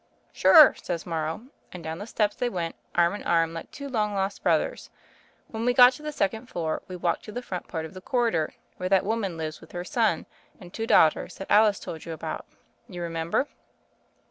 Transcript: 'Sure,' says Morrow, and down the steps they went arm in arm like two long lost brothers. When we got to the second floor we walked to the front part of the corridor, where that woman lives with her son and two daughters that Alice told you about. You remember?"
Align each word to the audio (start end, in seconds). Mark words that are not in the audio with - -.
'Sure,' 0.33 0.73
says 0.81 1.05
Morrow, 1.05 1.45
and 1.71 1.83
down 1.83 1.99
the 1.99 2.07
steps 2.07 2.35
they 2.35 2.49
went 2.49 2.73
arm 2.95 3.13
in 3.13 3.21
arm 3.21 3.53
like 3.53 3.69
two 3.69 3.87
long 3.87 4.15
lost 4.15 4.41
brothers. 4.41 4.89
When 5.49 5.63
we 5.63 5.75
got 5.75 5.93
to 5.93 6.01
the 6.01 6.11
second 6.11 6.47
floor 6.47 6.81
we 6.87 6.95
walked 6.95 7.23
to 7.25 7.31
the 7.31 7.43
front 7.43 7.67
part 7.67 7.85
of 7.85 7.93
the 7.93 8.01
corridor, 8.01 8.55
where 8.77 8.89
that 8.89 9.05
woman 9.05 9.37
lives 9.37 9.61
with 9.61 9.73
her 9.73 9.85
son 9.85 10.25
and 10.59 10.73
two 10.73 10.87
daughters 10.87 11.35
that 11.37 11.51
Alice 11.51 11.79
told 11.79 12.05
you 12.05 12.13
about. 12.13 12.47
You 12.89 13.03
remember?" 13.03 13.47